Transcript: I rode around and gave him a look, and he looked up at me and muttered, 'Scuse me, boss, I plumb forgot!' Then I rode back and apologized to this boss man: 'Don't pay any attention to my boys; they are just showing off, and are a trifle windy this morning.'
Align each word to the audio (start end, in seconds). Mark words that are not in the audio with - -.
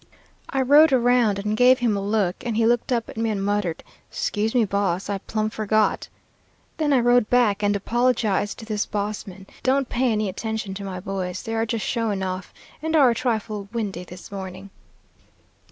I 0.49 0.63
rode 0.63 0.91
around 0.91 1.37
and 1.37 1.55
gave 1.55 1.77
him 1.77 1.95
a 1.95 2.01
look, 2.01 2.37
and 2.43 2.57
he 2.57 2.65
looked 2.65 2.91
up 2.91 3.07
at 3.07 3.17
me 3.17 3.29
and 3.29 3.45
muttered, 3.45 3.83
'Scuse 4.09 4.55
me, 4.55 4.65
boss, 4.65 5.11
I 5.11 5.19
plumb 5.19 5.51
forgot!' 5.51 6.07
Then 6.77 6.91
I 6.91 6.99
rode 6.99 7.29
back 7.29 7.61
and 7.61 7.75
apologized 7.75 8.57
to 8.57 8.65
this 8.65 8.87
boss 8.87 9.27
man: 9.27 9.45
'Don't 9.61 9.89
pay 9.89 10.11
any 10.11 10.27
attention 10.27 10.73
to 10.73 10.83
my 10.83 10.99
boys; 10.99 11.43
they 11.43 11.53
are 11.53 11.67
just 11.67 11.85
showing 11.85 12.23
off, 12.23 12.51
and 12.81 12.95
are 12.95 13.11
a 13.11 13.13
trifle 13.13 13.69
windy 13.73 14.03
this 14.03 14.31
morning.' 14.31 14.71